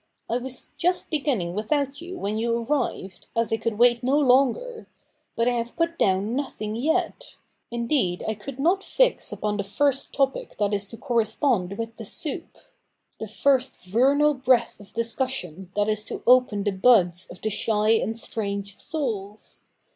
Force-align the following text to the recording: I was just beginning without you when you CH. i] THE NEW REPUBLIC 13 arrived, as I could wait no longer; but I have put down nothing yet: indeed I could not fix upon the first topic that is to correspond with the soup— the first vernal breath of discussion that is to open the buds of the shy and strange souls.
I 0.27 0.37
was 0.39 0.69
just 0.77 1.11
beginning 1.11 1.53
without 1.53 2.01
you 2.01 2.17
when 2.17 2.39
you 2.39 2.47
CH. 2.47 2.49
i] 2.49 2.49
THE 2.49 2.53
NEW 2.53 2.59
REPUBLIC 2.61 2.85
13 2.89 3.01
arrived, 3.05 3.27
as 3.35 3.53
I 3.53 3.57
could 3.57 3.77
wait 3.77 4.01
no 4.03 4.17
longer; 4.19 4.87
but 5.35 5.47
I 5.47 5.51
have 5.51 5.75
put 5.75 5.99
down 5.99 6.35
nothing 6.35 6.75
yet: 6.75 7.35
indeed 7.69 8.23
I 8.27 8.33
could 8.33 8.59
not 8.59 8.81
fix 8.83 9.31
upon 9.31 9.57
the 9.57 9.63
first 9.63 10.11
topic 10.11 10.57
that 10.57 10.73
is 10.73 10.87
to 10.87 10.97
correspond 10.97 11.77
with 11.77 11.97
the 11.97 12.05
soup— 12.05 12.57
the 13.19 13.27
first 13.27 13.85
vernal 13.85 14.33
breath 14.33 14.79
of 14.79 14.91
discussion 14.93 15.71
that 15.75 15.87
is 15.87 16.03
to 16.05 16.23
open 16.25 16.63
the 16.63 16.71
buds 16.71 17.27
of 17.29 17.39
the 17.39 17.51
shy 17.51 17.89
and 17.89 18.17
strange 18.17 18.79
souls. 18.79 19.65